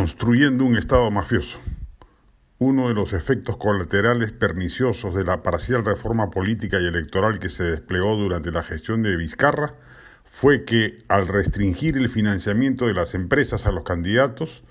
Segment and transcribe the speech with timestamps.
[0.00, 1.58] construyendo un Estado mafioso.
[2.58, 7.64] Uno de los efectos colaterales perniciosos de la parcial reforma política y electoral que se
[7.64, 9.74] desplegó durante la gestión de Vizcarra
[10.24, 14.62] fue que, al restringir el financiamiento de las empresas a los candidatos,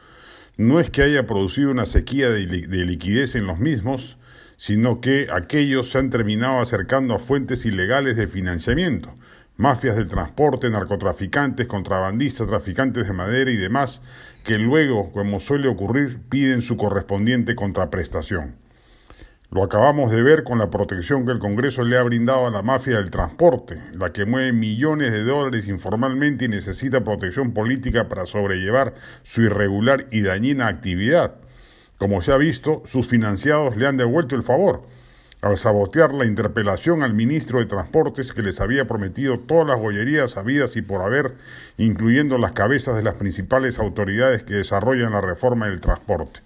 [0.57, 4.17] no es que haya producido una sequía de, liquidez en los mismos,
[4.57, 9.13] sino que aquellos se han terminado acercando a fuentes ilegales de financiamiento,
[9.59, 14.01] mafias del transporte, narcotraficantes, contrabandistas, traficantes de madera y demás,
[14.45, 18.55] que luego, como suele ocurrir, piden su correspondiente contraprestación.
[19.51, 22.61] Lo acabamos de ver con la protección que el Congreso le ha brindado a la
[22.61, 28.25] mafia del transporte, la que mueve millones de dólares informalmente y necesita protección política para
[28.25, 31.35] sobrellevar su irregular y dañina actividad.
[31.97, 34.83] Como se ha visto, sus financiados le han devuelto el favor
[35.41, 40.35] al sabotear la interpelación al ministro de Transportes que les había prometido todas las joyerías
[40.35, 41.35] habidas y por haber,
[41.77, 46.41] incluyendo las cabezas de las principales autoridades que desarrollan la reforma del transporte.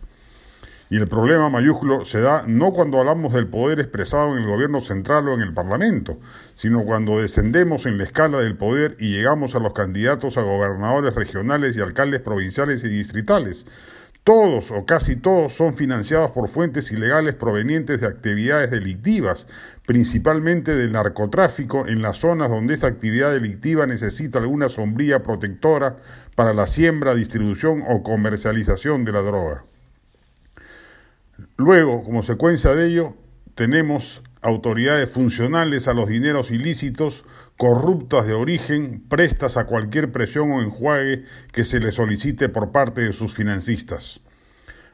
[0.92, 4.80] Y el problema mayúsculo se da no cuando hablamos del poder expresado en el gobierno
[4.80, 6.20] central o en el Parlamento,
[6.54, 11.16] sino cuando descendemos en la escala del poder y llegamos a los candidatos a gobernadores
[11.16, 13.66] regionales y alcaldes provinciales y distritales,
[14.24, 19.48] todos o casi todos son financiados por fuentes ilegales provenientes de actividades delictivas,
[19.86, 25.98] principalmente del narcotráfico en las zonas donde esta actividad delictiva necesita alguna sombría protectora
[26.36, 29.66] para la siembra, distribución o comercialización de la droga.
[31.58, 33.18] Luego, como secuencia de ello,
[33.56, 37.26] tenemos autoridades funcionales a los dineros ilícitos,
[37.58, 43.02] corruptas de origen, prestas a cualquier presión o enjuague que se les solicite por parte
[43.02, 44.20] de sus financistas.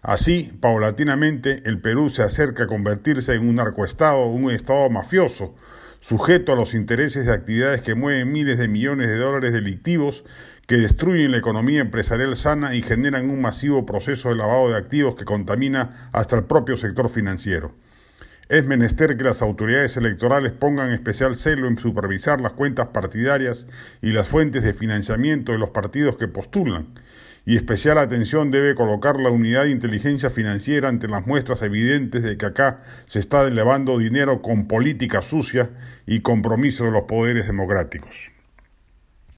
[0.01, 5.55] Así, paulatinamente, el Perú se acerca a convertirse en un narcoestado, un estado mafioso,
[5.99, 10.23] sujeto a los intereses de actividades que mueven miles de millones de dólares delictivos,
[10.67, 15.15] que destruyen la economía empresarial sana y generan un masivo proceso de lavado de activos
[15.15, 17.73] que contamina hasta el propio sector financiero.
[18.49, 23.67] Es menester que las autoridades electorales pongan especial celo en supervisar las cuentas partidarias
[24.01, 26.87] y las fuentes de financiamiento de los partidos que postulan,
[27.45, 32.37] y especial atención debe colocar la unidad de inteligencia financiera ante las muestras evidentes de
[32.37, 35.69] que acá se está elevando dinero con política sucia
[36.07, 38.31] y compromiso de los poderes democráticos.